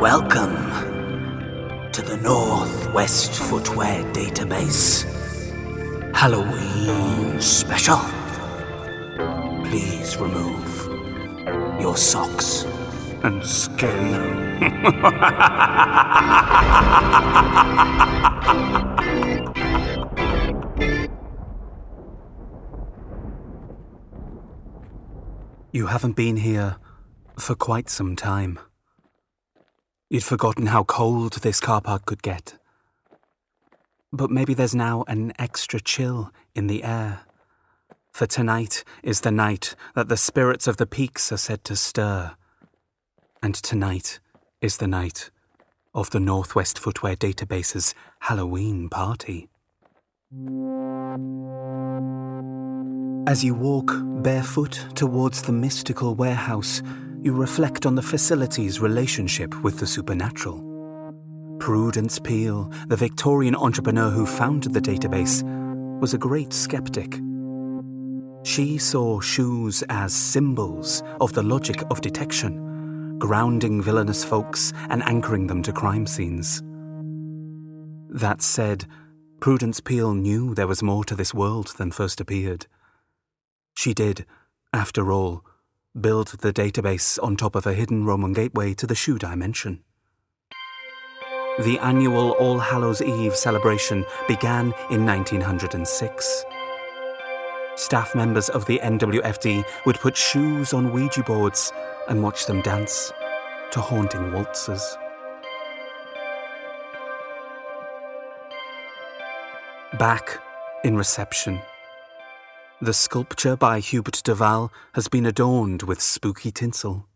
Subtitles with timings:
[0.00, 0.54] Welcome
[1.90, 5.04] to the Northwest Footwear Database
[6.14, 7.96] Halloween Special.
[9.64, 12.64] Please remove your socks
[13.22, 14.60] and skin.
[25.72, 26.76] You haven't been here
[27.38, 28.58] for quite some time.
[30.08, 32.54] You'd forgotten how cold this car park could get.
[34.12, 37.22] But maybe there's now an extra chill in the air.
[38.12, 42.36] For tonight is the night that the spirits of the peaks are said to stir.
[43.42, 44.20] And tonight
[44.60, 45.30] is the night
[45.92, 49.48] of the Northwest Footwear Database's Halloween party.
[53.28, 53.92] As you walk
[54.22, 56.80] barefoot towards the mystical warehouse,
[57.26, 60.62] you reflect on the facility's relationship with the supernatural.
[61.58, 65.42] Prudence Peel, the Victorian entrepreneur who founded the database,
[66.00, 67.18] was a great skeptic.
[68.44, 75.48] She saw shoes as symbols of the logic of detection, grounding villainous folks and anchoring
[75.48, 76.62] them to crime scenes.
[78.08, 78.86] That said,
[79.40, 82.66] Prudence Peel knew there was more to this world than first appeared.
[83.74, 84.26] She did,
[84.72, 85.44] after all,
[86.00, 89.82] build the database on top of a hidden Roman gateway to the shoe dimension.
[91.60, 96.44] The annual All Hallows Eve celebration began in 1906.
[97.76, 101.72] Staff members of the NWFD would put shoes on Ouija boards
[102.08, 103.10] and watch them dance
[103.70, 104.98] to haunting waltzes.
[109.98, 110.42] Back
[110.84, 111.60] in reception.
[112.82, 117.08] The sculpture by Hubert de Wal has been adorned with spooky tinsel.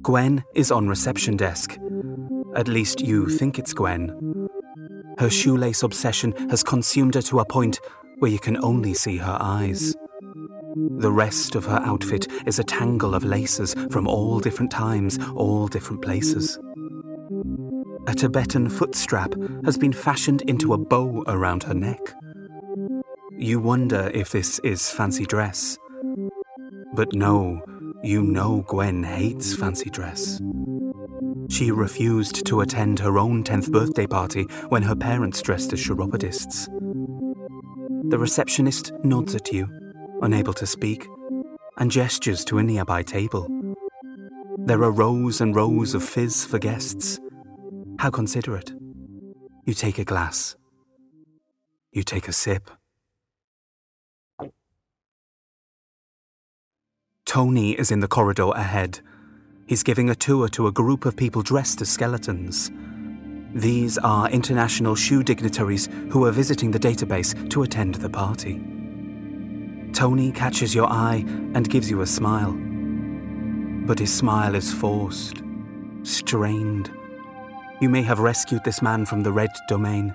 [0.00, 1.76] Gwen is on reception desk.
[2.56, 4.48] At least you think it's Gwen.
[5.18, 7.80] Her shoelace obsession has consumed her to a point
[8.18, 9.94] where you can only see her eyes.
[10.74, 15.68] The rest of her outfit is a tangle of laces from all different times, all
[15.68, 16.58] different places.
[18.06, 19.34] A Tibetan foot strap
[19.66, 22.00] has been fashioned into a bow around her neck.
[23.36, 25.76] You wonder if this is fancy dress.
[26.94, 27.62] But no,
[28.02, 30.40] you know Gwen hates fancy dress.
[31.48, 36.66] She refused to attend her own 10th birthday party when her parents dressed as chiropodists.
[38.10, 39.68] The receptionist nods at you,
[40.22, 41.06] unable to speak,
[41.78, 43.48] and gestures to a nearby table.
[44.58, 47.18] There are rows and rows of fizz for guests.
[47.98, 48.72] How considerate.
[49.64, 50.56] You take a glass.
[51.92, 52.70] You take a sip.
[57.34, 59.00] Tony is in the corridor ahead.
[59.66, 62.70] He's giving a tour to a group of people dressed as skeletons.
[63.52, 68.62] These are international shoe dignitaries who are visiting the database to attend the party.
[69.92, 71.24] Tony catches your eye
[71.54, 72.52] and gives you a smile.
[73.84, 75.42] But his smile is forced,
[76.04, 76.92] strained.
[77.80, 80.14] You may have rescued this man from the red domain,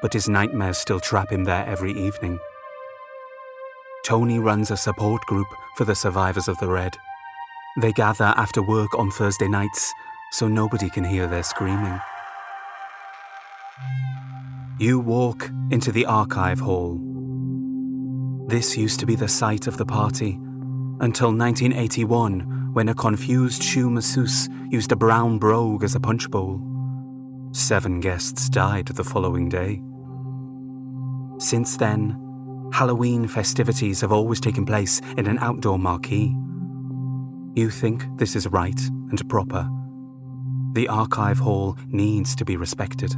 [0.00, 2.38] but his nightmares still trap him there every evening.
[4.04, 6.98] Tony runs a support group for the survivors of the Red.
[7.78, 9.94] They gather after work on Thursday nights
[10.30, 11.98] so nobody can hear their screaming.
[14.78, 17.00] You walk into the archive hall.
[18.46, 20.32] This used to be the site of the party
[21.00, 26.60] until 1981 when a confused shoe masseuse used a brown brogue as a punch bowl.
[27.52, 29.82] Seven guests died the following day.
[31.38, 32.23] Since then,
[32.72, 36.34] Halloween festivities have always taken place in an outdoor marquee.
[37.54, 38.80] You think this is right
[39.10, 39.68] and proper.
[40.72, 43.14] The archive hall needs to be respected.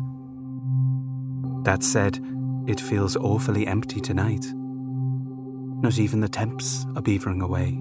[1.65, 2.21] That said,
[2.67, 4.45] it feels awfully empty tonight.
[5.83, 7.81] Not even the temps are beavering away.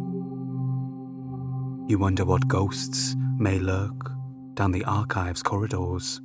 [1.87, 4.11] You wonder what ghosts may lurk
[4.53, 6.21] down the archive's corridors.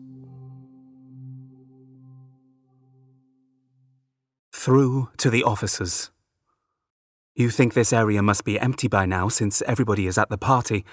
[4.63, 6.11] Through to the officers.
[7.35, 10.85] You think this area must be empty by now since everybody is at the party.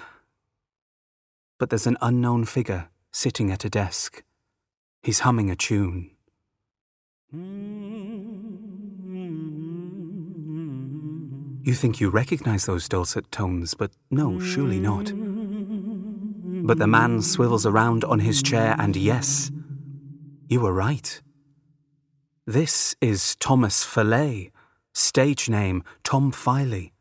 [1.59, 4.23] But there's an unknown figure sitting at a desk.
[5.03, 6.11] He's humming a tune.
[11.65, 15.11] You think you recognize those dulcet tones, but no, surely not.
[16.65, 19.51] But the man swivels around on his chair, and yes,
[20.47, 21.21] you were right.
[22.49, 24.51] This is Thomas Fillet,
[24.94, 26.94] stage name Tom Filey.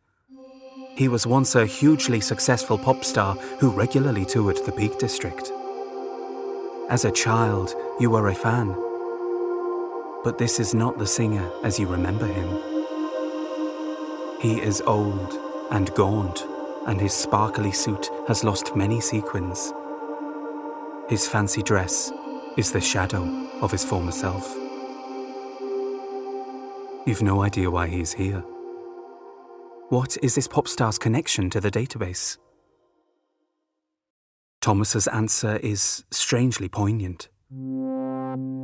[0.96, 5.52] He was once a hugely successful pop star who regularly toured the Peak District.
[6.90, 8.74] As a child, you were a fan.
[10.24, 12.48] But this is not the singer as you remember him.
[14.40, 15.38] He is old
[15.70, 16.44] and gaunt,
[16.88, 19.72] and his sparkly suit has lost many sequins.
[21.08, 22.10] His fancy dress
[22.56, 23.22] is the shadow
[23.62, 24.65] of his former self.
[27.06, 28.40] You've no idea why he's here.
[29.90, 32.36] What is this pop star's connection to the database?
[34.60, 37.28] Thomas's answer is strangely poignant.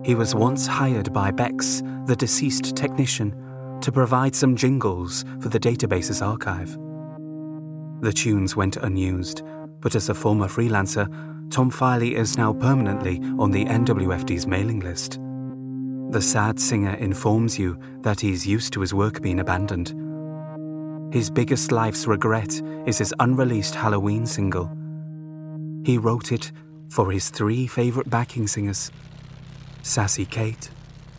[0.05, 5.61] He was once hired by Bex, the deceased technician, to provide some jingles for the
[5.61, 6.77] database's archive.
[8.01, 9.43] The tunes went unused,
[9.79, 11.07] but as a former freelancer,
[11.53, 15.21] Tom Filey is now permanently on the NWFD's mailing list.
[16.13, 19.95] The sad singer informs you that he's used to his work being abandoned.
[21.13, 24.71] His biggest life's regret is his unreleased Halloween single.
[25.85, 26.53] He wrote it
[26.91, 28.91] for his three favourite backing singers
[29.83, 30.71] Sassy Kate,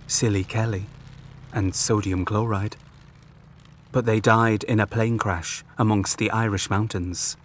[0.08, 0.86] Silly Kelly,
[1.52, 2.78] and Sodium Chloride
[3.94, 7.38] but they died in a plane crash amongst the Irish mountains.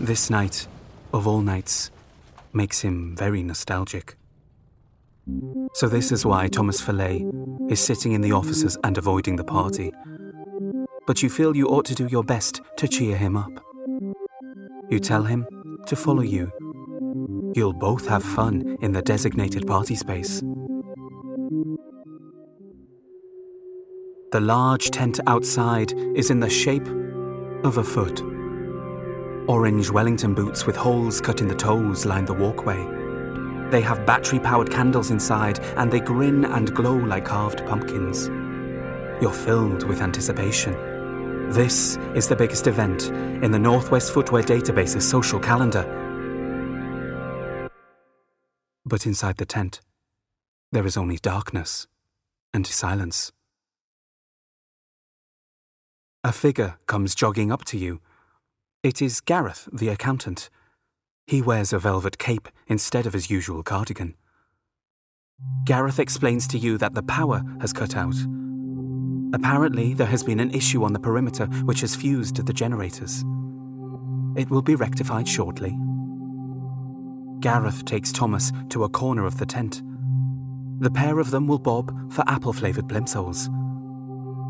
[0.00, 0.68] This night,
[1.12, 1.90] of all nights,
[2.52, 4.16] makes him very nostalgic.
[5.74, 7.24] So, this is why Thomas Fillet
[7.68, 9.92] is sitting in the offices and avoiding the party.
[11.06, 13.52] But you feel you ought to do your best to cheer him up.
[14.90, 15.46] You tell him
[15.86, 16.50] to follow you.
[17.54, 20.40] You'll both have fun in the designated party space.
[24.32, 26.86] The large tent outside is in the shape
[27.64, 28.22] of a foot.
[29.48, 32.97] Orange Wellington boots with holes cut in the toes line the walkway.
[33.70, 38.28] They have battery powered candles inside and they grin and glow like carved pumpkins.
[39.20, 40.72] You're filled with anticipation.
[41.50, 45.84] This is the biggest event in the Northwest Footwear Database's social calendar.
[48.84, 49.80] But inside the tent,
[50.72, 51.86] there is only darkness
[52.54, 53.32] and silence.
[56.24, 58.00] A figure comes jogging up to you.
[58.82, 60.50] It is Gareth, the accountant.
[61.28, 64.14] He wears a velvet cape instead of his usual cardigan.
[65.66, 68.14] Gareth explains to you that the power has cut out.
[69.34, 73.24] Apparently, there has been an issue on the perimeter which has fused the generators.
[74.38, 75.76] It will be rectified shortly.
[77.40, 79.82] Gareth takes Thomas to a corner of the tent.
[80.80, 83.50] The pair of them will bob for apple flavoured plimsolls.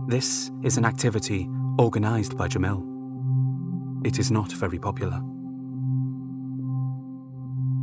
[0.09, 1.49] This is an activity
[1.81, 2.87] organised by Jamil.
[4.07, 5.21] It is not very popular.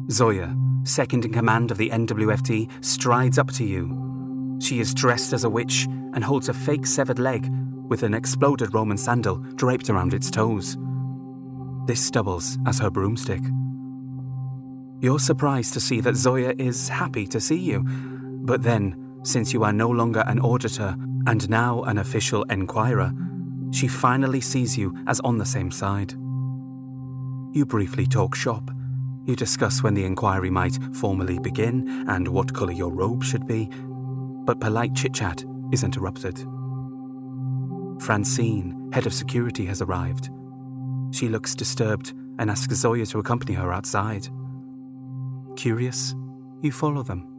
[0.09, 4.57] Zoya, second in command of the NWFD, strides up to you.
[4.61, 7.49] She is dressed as a witch and holds a fake severed leg
[7.87, 10.77] with an exploded Roman sandal draped around its toes.
[11.87, 13.41] This doubles as her broomstick.
[15.01, 19.63] You're surprised to see that Zoya is happy to see you, but then, since you
[19.63, 20.95] are no longer an auditor
[21.27, 23.11] and now an official enquirer,
[23.71, 26.13] she finally sees you as on the same side.
[27.53, 28.71] You briefly talk shop.
[29.25, 33.69] You discuss when the inquiry might formally begin and what colour your robe should be,
[34.45, 36.37] but polite chit chat is interrupted.
[37.99, 40.29] Francine, head of security, has arrived.
[41.11, 44.27] She looks disturbed and asks Zoya to accompany her outside.
[45.55, 46.13] Curious,
[46.61, 47.31] you follow them.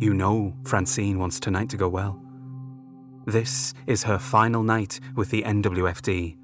[0.00, 2.22] You know Francine wants tonight to go well.
[3.26, 6.36] This is her final night with the NWFD.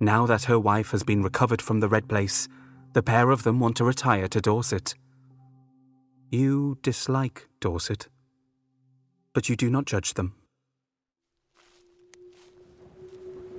[0.00, 2.48] Now that her wife has been recovered from the Red Place,
[2.92, 4.94] the pair of them want to retire to Dorset.
[6.30, 8.08] You dislike Dorset,
[9.32, 10.34] but you do not judge them.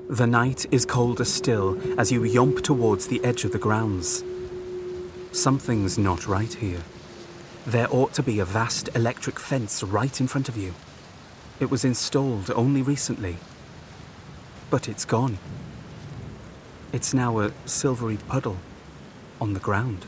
[0.10, 4.24] The night is colder still as you yomp towards the edge of the grounds.
[5.32, 6.82] Something's not right here.
[7.66, 10.76] There ought to be a vast electric fence right in front of you.
[11.60, 13.38] It was installed only recently.
[14.70, 15.40] But it's gone.
[16.92, 18.58] It's now a silvery puddle
[19.40, 20.06] on the ground.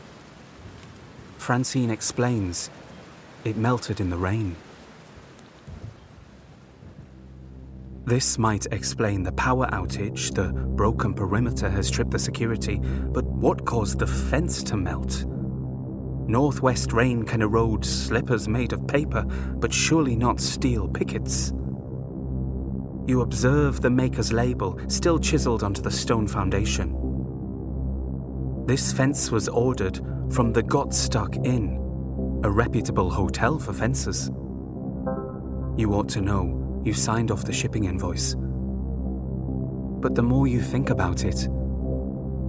[1.38, 2.70] Francine explains
[3.44, 4.56] it melted in the rain.
[8.04, 13.64] This might explain the power outage, the broken perimeter has tripped the security, but what
[13.64, 15.24] caused the fence to melt?
[16.28, 21.52] Northwest rain can erode slippers made of paper, but surely not steel pickets.
[23.06, 27.05] You observe the maker's label still chiseled onto the stone foundation.
[28.66, 31.78] This fence was ordered from the Gotstuck Inn,
[32.42, 34.28] a reputable hotel for fences.
[35.76, 38.34] You ought to know, you signed off the shipping invoice.
[38.34, 41.48] But the more you think about it,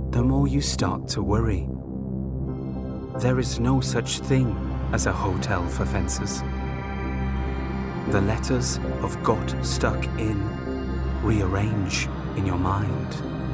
[0.09, 1.69] the more you start to worry.
[3.19, 4.57] There is no such thing
[4.93, 6.41] as a hotel for fences.
[8.09, 10.41] The letters of got stuck in
[11.21, 12.07] rearrange
[12.37, 13.46] in your mind.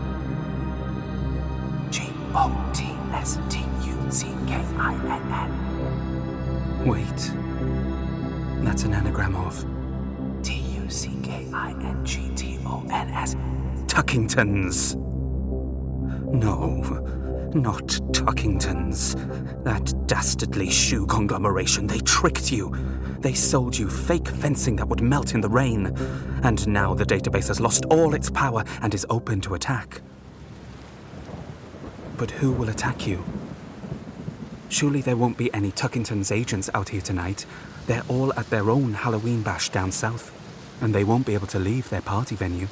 [2.36, 6.88] O T S T U C K I N N.
[6.88, 7.32] Wait.
[8.66, 9.66] That's an anagram of
[10.42, 13.36] T U C K I N G T O N S.
[13.86, 14.96] Tuckingtons.
[16.34, 16.82] No,
[17.54, 19.14] not Tuckingtons.
[19.64, 21.86] That dastardly shoe conglomeration.
[21.86, 22.76] They tricked you.
[23.20, 25.96] They sold you fake fencing that would melt in the rain.
[26.42, 30.02] And now the database has lost all its power and is open to attack.
[32.18, 33.24] But who will attack you?
[34.70, 37.46] Surely there won't be any Tuckington's agents out here tonight.
[37.86, 40.32] They're all at their own Halloween bash down south,
[40.82, 42.68] and they won't be able to leave their party venue.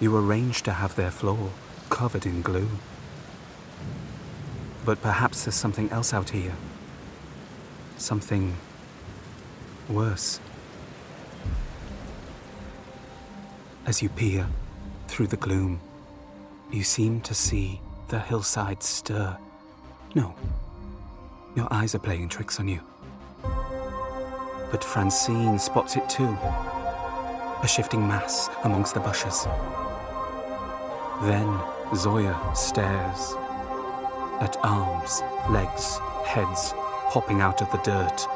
[0.00, 1.50] You arranged to have their floor
[1.90, 2.68] covered in glue.
[4.84, 6.54] But perhaps there's something else out here.
[7.96, 8.56] Something
[9.88, 10.40] worse.
[13.86, 14.48] As you peer
[15.08, 15.80] through the gloom,
[16.70, 17.80] you seem to see
[18.12, 19.34] the hillside stir.
[20.14, 20.34] No,
[21.56, 22.80] your eyes are playing tricks on you.
[24.70, 26.36] But Francine spots it too
[27.62, 29.46] a shifting mass amongst the bushes.
[31.22, 31.58] Then
[31.94, 33.34] Zoya stares
[34.42, 36.74] at arms, legs, heads
[37.08, 38.28] popping out of the dirt.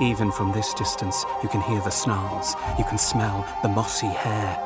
[0.00, 4.60] Even from this distance, you can hear the snarls, you can smell the mossy hair.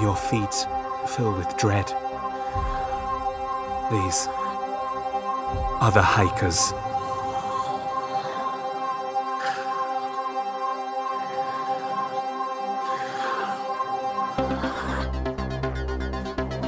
[0.00, 0.66] Your feet
[1.06, 2.01] fill with dread.
[3.92, 6.72] These are the hikers.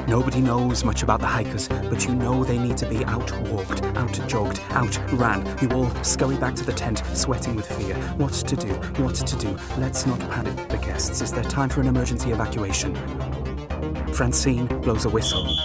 [0.06, 3.82] Nobody knows much about the hikers, but you know they need to be out walked,
[3.96, 5.46] out jogged, out ran.
[5.62, 7.94] You all scurry back to the tent, sweating with fear.
[8.18, 8.74] What to do?
[9.02, 9.56] What to do?
[9.78, 11.22] Let's not panic the guests.
[11.22, 12.94] Is there time for an emergency evacuation?
[14.12, 15.63] Francine blows a whistle.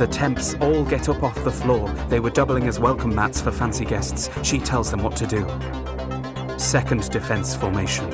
[0.00, 1.86] The temps all get up off the floor.
[2.08, 4.30] They were doubling as welcome mats for fancy guests.
[4.42, 5.46] She tells them what to do.
[6.58, 8.08] Second defense formation.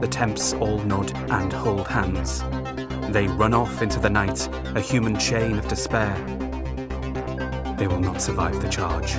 [0.00, 2.44] The temps all nod and hold hands.
[3.12, 6.14] They run off into the night, a human chain of despair.
[7.76, 9.16] They will not survive the charge.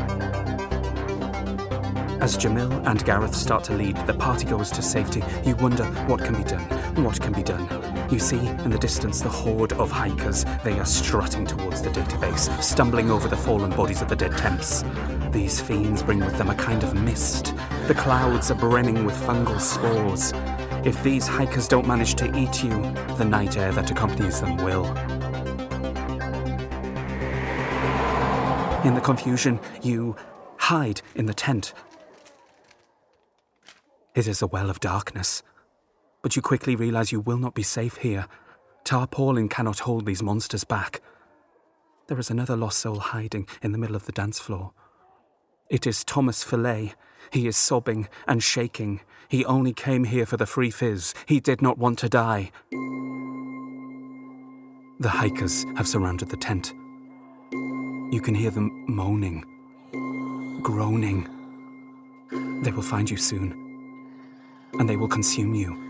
[2.22, 6.24] As Jamil and Gareth start to lead the party goes to safety, you wonder what
[6.24, 6.64] can be done.
[7.04, 7.95] What can be done?
[8.10, 10.46] You see in the distance the horde of hikers.
[10.64, 14.84] They are strutting towards the database, stumbling over the fallen bodies of the dead temps.
[15.32, 17.56] These fiends bring with them a kind of mist.
[17.88, 20.34] The clouds are brimming with fungal spores.
[20.86, 22.70] If these hikers don't manage to eat you,
[23.18, 24.86] the night air that accompanies them will.
[28.86, 30.16] In the confusion, you
[30.58, 31.74] hide in the tent.
[34.14, 35.42] It is a well of darkness,
[36.26, 38.26] but you quickly realize you will not be safe here.
[38.84, 41.00] Tarpaulin cannot hold these monsters back.
[42.08, 44.72] There is another lost soul hiding in the middle of the dance floor.
[45.70, 46.96] It is Thomas Fillet.
[47.30, 49.02] He is sobbing and shaking.
[49.30, 51.14] He only came here for the free fizz.
[51.28, 52.50] He did not want to die.
[55.00, 56.74] The hikers have surrounded the tent.
[58.12, 59.44] You can hear them moaning,
[60.64, 61.30] groaning.
[62.64, 63.52] They will find you soon,
[64.80, 65.86] and they will consume you.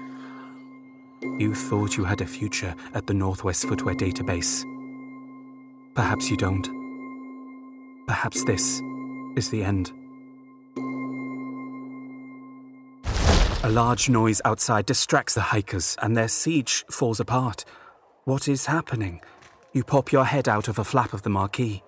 [1.21, 4.63] You thought you had a future at the Northwest Footwear database.
[5.95, 6.67] Perhaps you don't.
[8.07, 8.81] Perhaps this
[9.35, 9.91] is the end.
[13.63, 17.65] A large noise outside distracts the hikers, and their siege falls apart.
[18.25, 19.21] What is happening?
[19.73, 21.81] You pop your head out of a flap of the marquee.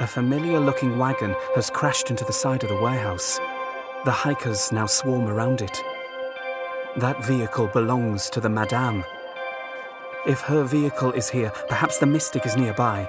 [0.00, 3.40] A familiar looking wagon has crashed into the side of the warehouse.
[4.04, 5.82] The hikers now swarm around it.
[6.96, 9.02] That vehicle belongs to the Madame.
[10.28, 13.08] If her vehicle is here, perhaps the mystic is nearby.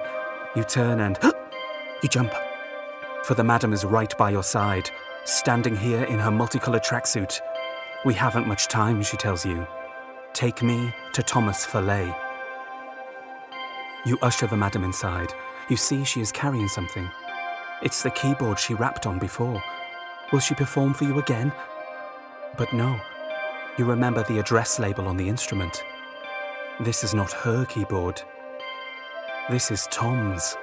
[0.56, 1.16] You turn and
[2.02, 2.32] you jump.
[3.22, 4.90] For the Madame is right by your side,
[5.24, 7.38] standing here in her multicolored tracksuit.
[8.04, 9.68] We haven't much time, she tells you.
[10.32, 12.12] Take me to Thomas Fillet.
[14.04, 15.32] You usher the madam inside.
[15.68, 17.08] You see she is carrying something.
[17.82, 19.62] It's the keyboard she rapped on before.
[20.32, 21.52] Will she perform for you again?
[22.56, 23.00] But no.
[23.78, 25.84] You remember the address label on the instrument.
[26.80, 28.22] This is not her keyboard.
[29.50, 30.56] This is Tom's.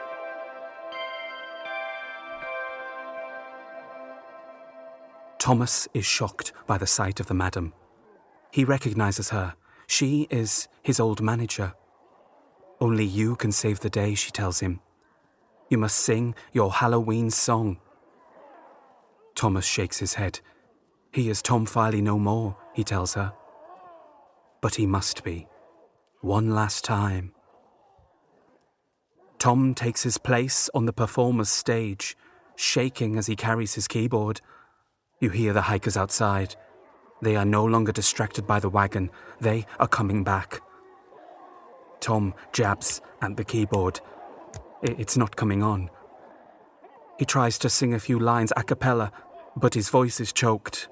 [5.37, 7.73] Thomas is shocked by the sight of the madam.
[8.49, 9.53] He recognizes her.
[9.85, 11.75] She is his old manager.
[12.81, 14.79] Only you can save the day, she tells him.
[15.69, 17.77] You must sing your Halloween song.
[19.35, 20.39] Thomas shakes his head.
[21.11, 23.33] He is Tom Filey no more, he tells her.
[24.61, 25.47] But he must be.
[26.21, 27.33] One last time.
[29.39, 32.15] Tom takes his place on the performer's stage,
[32.55, 34.39] shaking as he carries his keyboard.
[35.19, 36.55] You hear the hikers outside.
[37.21, 40.61] They are no longer distracted by the wagon, they are coming back.
[41.99, 44.01] Tom jabs at the keyboard.
[44.81, 45.89] It's not coming on.
[47.17, 49.11] He tries to sing a few lines a cappella,
[49.55, 50.89] but his voice is choked.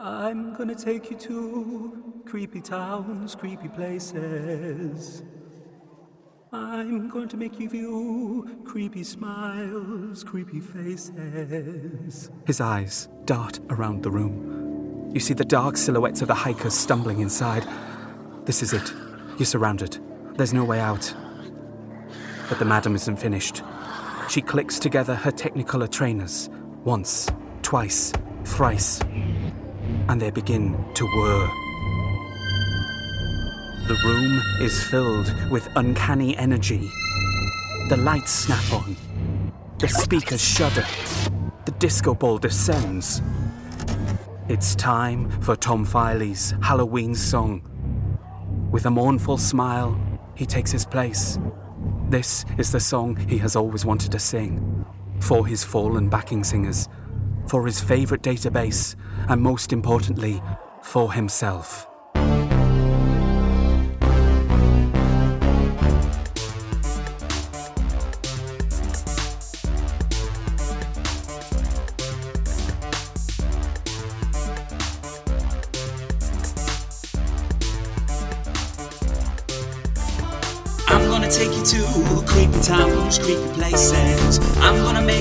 [0.00, 5.24] I'm gonna take you to creepy towns, creepy places.
[6.52, 12.30] I'm going to make you view creepy smiles, creepy faces.
[12.46, 15.10] His eyes dart around the room.
[15.12, 17.66] You see the dark silhouettes of the hikers stumbling inside.
[18.44, 18.92] This is it.
[19.36, 19.98] You're surrounded.
[20.36, 21.12] There's no way out.
[22.48, 23.62] But the madam isn't finished.
[24.30, 26.48] She clicks together her Technicolor trainers
[26.84, 27.28] once,
[27.62, 28.12] twice,
[28.44, 29.00] thrice,
[30.08, 31.50] and they begin to whir.
[33.88, 36.90] The room is filled with uncanny energy.
[37.88, 38.96] The lights snap on.
[39.78, 40.84] The speakers shudder.
[41.64, 43.22] The disco ball descends.
[44.48, 47.62] It's time for Tom Filey's Halloween song.
[48.70, 49.98] With a mournful smile,
[50.34, 51.38] he takes his place.
[52.08, 54.84] This is the song he has always wanted to sing.
[55.20, 56.88] For his fallen backing singers,
[57.48, 58.94] for his favourite database,
[59.28, 60.42] and most importantly,
[60.82, 61.86] for himself.
[80.90, 82.60] I'm gonna take you to creepy
[83.18, 84.38] creepy places.
[84.60, 85.17] I'm gonna make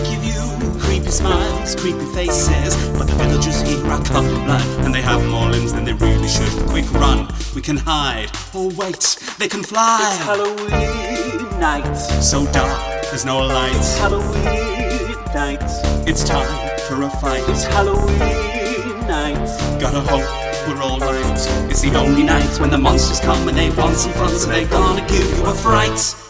[1.92, 2.76] creepy faces.
[2.98, 6.50] But the villagers here are colorblind, and they have more limbs than they really should.
[6.68, 8.30] Quick run, we can hide.
[8.54, 10.00] Oh wait, they can fly.
[10.02, 11.96] It's Halloween night.
[12.22, 13.76] So dark, there's no light.
[13.76, 15.64] It's Halloween night.
[16.08, 16.52] It's time
[16.88, 17.44] for a fight.
[17.48, 19.48] It's Halloween night.
[19.80, 20.28] Gotta hope
[20.68, 21.40] we're all right.
[21.72, 24.68] It's the only night when the monsters come and they want some fun, so they're
[24.68, 26.27] gonna give you a fright.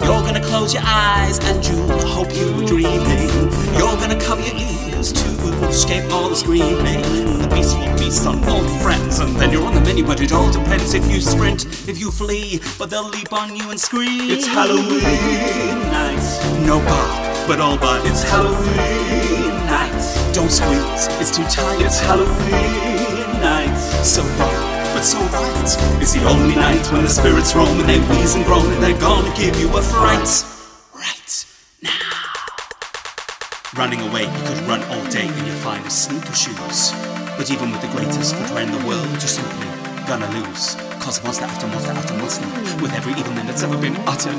[0.00, 3.30] You're gonna close your eyes and you'll hope you're dreaming.
[3.78, 7.02] You're gonna cover your ears to escape all the screaming.
[7.38, 10.32] The beast will feast on old friends, and then you're on the menu, but it
[10.32, 14.30] all depends if you sprint, if you flee, but they'll leap on you and scream.
[14.30, 15.00] It's Halloween
[15.92, 16.22] night.
[16.66, 20.34] No bark, but all but It's Halloween night.
[20.34, 21.80] Don't squeeze, it's too tight.
[21.82, 23.76] It's Halloween night.
[24.02, 26.00] So wrong, but so right.
[26.00, 28.98] It's the only night when the spirits roam and they wheeze and groan and they're
[29.00, 30.30] gonna give you a fright.
[30.94, 31.34] Right
[31.82, 31.90] now.
[33.74, 36.94] Running away, you could run all day in your finest sneaker shoes.
[37.36, 39.66] But even with the greatest footwear in the world, you're simply
[40.06, 40.76] gonna lose.
[41.02, 42.46] Cause monster after monster after monster,
[42.80, 44.38] with every evil name that's ever been uttered,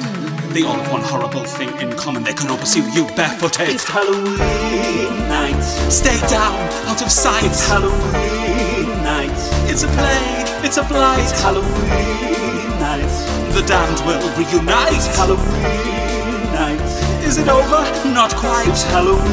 [0.54, 2.24] they all have one horrible thing in common.
[2.24, 3.70] They can all pursue you barefooted.
[3.70, 5.62] It's Halloween night.
[5.92, 6.56] Stay down,
[6.88, 7.44] out of sight.
[7.44, 9.36] It's Halloween night.
[9.70, 11.20] It's a plague, it's a blight.
[11.24, 13.10] It's Halloween night.
[13.54, 14.94] The damned will reunite.
[14.94, 16.80] It's Halloween night.
[17.24, 17.82] Is it over?
[18.14, 18.68] Not quite.
[18.68, 19.24] It's Halloween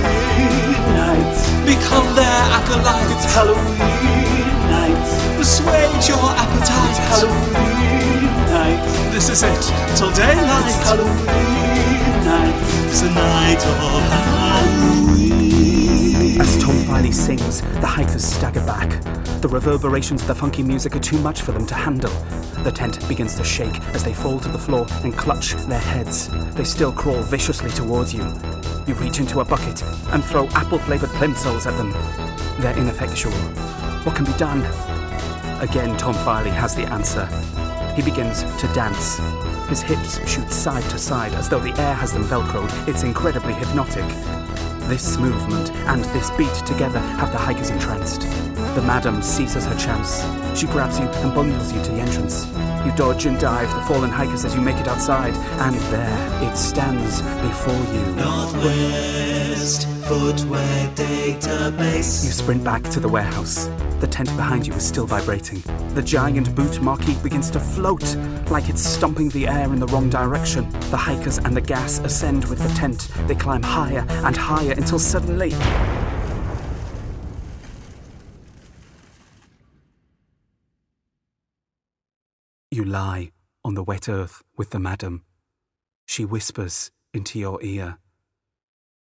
[0.97, 1.37] night.
[1.67, 3.11] Become their acolyte.
[3.13, 4.97] It's Halloween night.
[5.37, 6.97] Persuade your It's appetite.
[7.13, 8.83] Halloween night.
[9.13, 9.63] This is it
[9.97, 10.65] till daylight.
[10.67, 10.89] It's.
[10.89, 12.57] Halloween night.
[12.89, 13.77] It's a night of
[14.39, 15.13] Halloween.
[16.41, 18.91] As Tom Filey sings, the hikers stagger back.
[19.43, 22.13] The reverberations of the funky music are too much for them to handle.
[22.63, 26.29] The tent begins to shake as they fall to the floor and clutch their heads.
[26.55, 28.23] They still crawl viciously towards you.
[28.87, 31.91] You reach into a bucket and throw apple flavored plimsolls at them.
[32.63, 33.33] They're ineffectual.
[34.05, 34.61] What can be done?
[35.61, 37.27] Again, Tom Filey has the answer.
[37.97, 39.19] He begins to dance.
[39.69, 42.71] His hips shoot side to side as though the air has them velcroed.
[42.87, 44.05] It's incredibly hypnotic.
[44.93, 48.21] This movement and this beat together have the hikers entranced.
[48.75, 50.21] The madam seizes her chance.
[50.55, 52.47] She grabs you and bundles you to the entrance.
[52.85, 56.59] You dodge and dive the fallen hikers as you make it outside, and there it
[56.59, 58.17] stands before you.
[58.17, 62.27] Northwest Footwear Database.
[62.27, 63.71] You sprint back to the warehouse.
[64.03, 65.61] The tent behind you is still vibrating.
[65.95, 68.17] The giant boot marquee begins to float
[68.51, 70.69] like it's stomping the air in the wrong direction.
[70.91, 73.07] The hikers and the gas ascend with the tent.
[73.29, 75.51] They climb higher and higher until suddenly.
[82.73, 83.31] You lie
[83.65, 85.23] on the wet earth with the madam.
[86.07, 87.99] She whispers into your ear.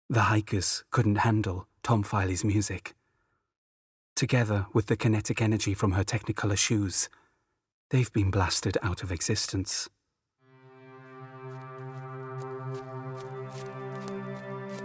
[0.09, 2.93] The hikers couldn't handle Tom Filey's music.
[4.17, 7.07] Together with the kinetic energy from her technicolor shoes,
[7.91, 9.87] they've been blasted out of existence.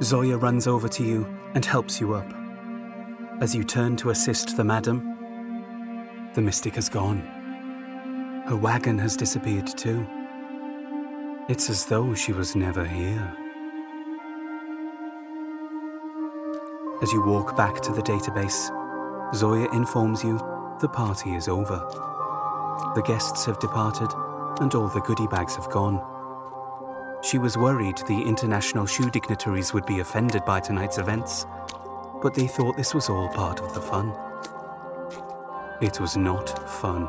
[0.03, 2.31] Zoya runs over to you and helps you up.
[3.41, 4.99] As you turn to assist the madam,
[6.35, 7.23] the mystic has gone.
[8.49, 10.07] Her wagon has disappeared too.
[11.49, 13.35] It's as though she was never here.
[17.01, 18.71] As you walk back to the database,
[19.35, 20.39] Zoya informs you
[20.81, 21.79] the party is over.
[22.95, 24.13] The guests have departed
[24.61, 26.03] and all the goodie bags have gone.
[27.23, 31.47] She was worried the international shoe dignitaries would be offended by tonight's events,
[32.21, 34.13] but they thought this was all part of the fun.
[35.81, 37.09] It was not fun.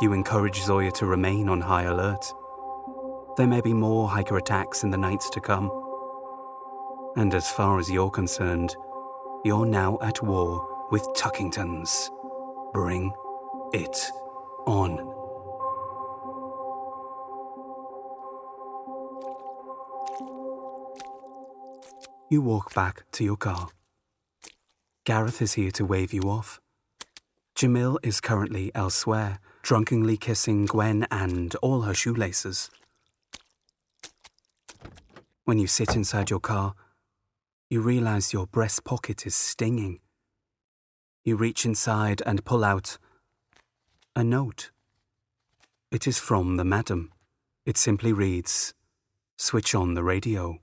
[0.00, 2.32] You encourage Zoya to remain on high alert.
[3.36, 5.70] There may be more hiker attacks in the nights to come.
[7.16, 8.74] And as far as you're concerned,
[9.44, 12.08] you're now at war with Tuckingtons.
[12.72, 13.12] Bring
[13.72, 14.10] it
[14.66, 14.98] on.
[22.30, 23.68] You walk back to your car.
[25.04, 26.60] Gareth is here to wave you off.
[27.56, 32.70] Jamil is currently elsewhere, drunkenly kissing Gwen and all her shoelaces.
[35.44, 36.74] When you sit inside your car,
[37.72, 39.98] you realize your breast pocket is stinging.
[41.24, 42.98] You reach inside and pull out
[44.14, 44.70] a note.
[45.90, 47.12] It is from the madam.
[47.64, 48.74] It simply reads
[49.38, 50.58] Switch on the radio.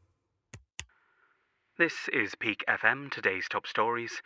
[1.79, 4.21] This is Peak FM, today's top stories.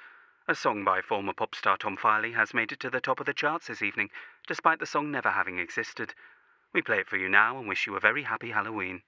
[0.49, 3.25] A song by former pop star Tom Filey has made it to the top of
[3.25, 4.09] the charts this evening,
[4.45, 6.13] despite the song never having existed.
[6.73, 9.03] We play it for you now and wish you a very happy Halloween.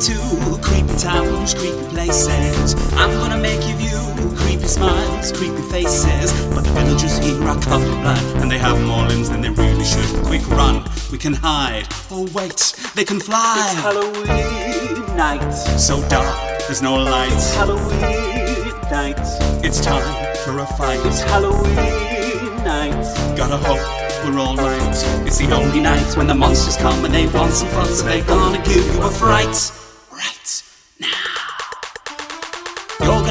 [0.00, 0.14] To
[0.62, 2.74] creepy towns, creepy places.
[2.94, 6.32] I'm gonna make you view creepy smiles, creepy faces.
[6.54, 10.24] But the villagers here are colorblind, and they have more limbs than they really should.
[10.24, 11.88] Quick run, we can hide.
[12.10, 13.56] Oh wait, they can fly.
[13.58, 15.50] It's Halloween night.
[15.52, 17.32] so dark, there's no light.
[17.32, 19.18] It's Halloween night.
[19.64, 21.00] It's time for a fight.
[21.06, 23.02] It's Halloween night.
[23.36, 23.82] Gotta hope
[24.24, 25.26] we're alright.
[25.26, 28.22] It's the only night when the monsters come and they want some fun, so they're
[28.24, 29.72] gonna give you a fright.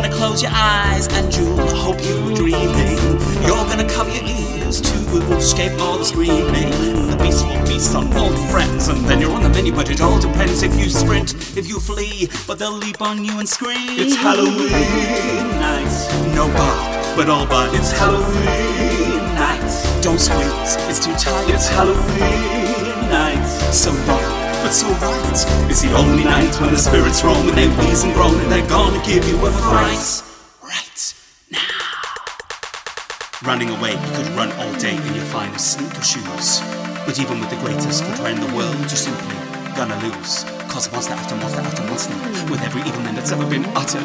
[0.07, 2.97] Gonna close your eyes and you'll hope you're dreaming.
[3.45, 6.69] You're gonna cover your ears to escape all the screaming.
[7.09, 10.01] The beast will feast on your friends, and then you're on the menu, but it
[10.01, 13.99] all depends if you sprint, if you flee, but they'll leap on you and scream.
[13.99, 14.69] It's Halloween
[15.59, 16.35] night.
[16.35, 17.73] No bark, but all bite.
[17.73, 20.01] It's Halloween night.
[20.01, 21.49] Don't squeeze, it's too tight.
[21.49, 23.45] It's Halloween night.
[23.71, 24.26] so wrong,
[24.67, 25.69] right.
[25.69, 28.67] It's the only night when the spirits roam and they wheeze and groan and they're
[28.67, 30.23] gonna give you a fright.
[30.61, 31.13] Right
[31.51, 31.59] now.
[33.43, 36.61] Running away, you could run all day in your finest sneaker shoes.
[37.05, 39.35] But even with the greatest footwear in the world, you're simply
[39.75, 40.43] gonna lose.
[40.67, 42.13] Cause monster after monster after monster,
[42.51, 44.03] with every evil name that's ever been uttered,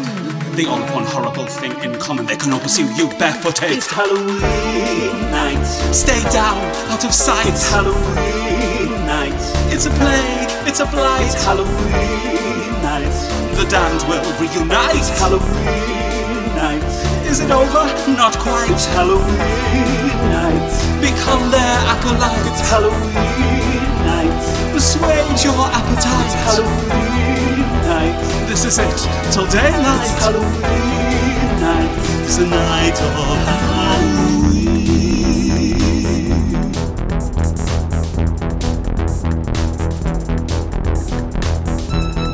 [0.55, 2.27] they all have one horrible thing in common.
[2.27, 3.72] They can all pursue you barefooted.
[3.72, 5.64] It's Halloween night.
[5.92, 7.46] Stay down, out of sight.
[7.46, 9.35] It's Halloween night.
[9.72, 11.25] It's a plague, it's a blight.
[11.27, 13.14] It's Halloween night.
[13.57, 14.96] The damned will reunite.
[14.96, 16.83] It's Halloween night.
[17.27, 17.85] Is it over?
[18.12, 18.70] Not quite.
[18.70, 20.70] It's Halloween night.
[21.01, 22.46] Become their acolyte.
[22.51, 24.42] It's Halloween night.
[24.72, 26.33] Persuade your appetite.
[26.46, 28.16] Halloween night.
[28.48, 28.98] This is it
[29.33, 30.09] till It's daylight.
[30.20, 31.92] Halloween night.
[32.25, 34.91] It's the night of Halloween.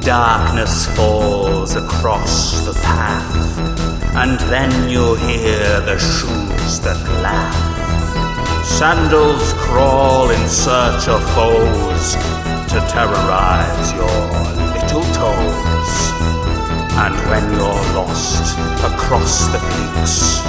[0.08, 3.58] Darkness falls across the path,
[4.16, 8.64] and then you'll hear the shoes that laugh.
[8.64, 12.14] Sandals crawl in search of foes
[12.72, 14.20] to terrorize your
[14.72, 15.92] little toes.
[16.96, 20.40] And when you're lost across the peaks,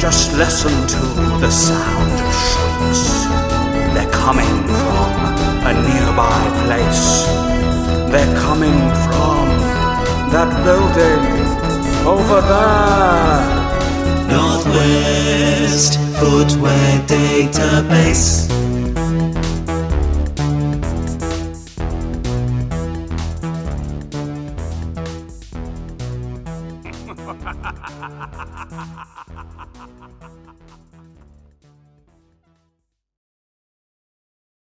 [0.00, 3.26] just listen to the sound of shrieks.
[3.94, 5.10] They're coming from
[5.66, 7.47] a nearby place.
[8.10, 9.48] They're coming from
[10.32, 11.22] that building
[12.06, 13.68] over there.
[14.32, 15.98] Northwest.
[16.18, 18.48] footwear database.